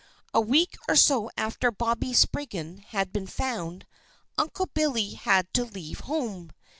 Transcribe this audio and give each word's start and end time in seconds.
A 0.33 0.41
week 0.41 0.77
or 0.89 0.95
so 0.95 1.29
after 1.37 1.69
Bobby 1.69 2.11
Spriggan 2.11 2.79
had 2.79 3.13
been 3.13 3.27
found, 3.27 3.85
Uncle 4.35 4.65
Billy 4.65 5.11
had 5.11 5.53
to 5.53 5.63
leave 5.63 5.99
home. 5.99 6.49